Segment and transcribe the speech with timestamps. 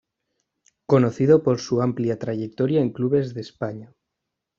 [0.87, 3.93] Conocido por su amplia trayectoria en clubes de España.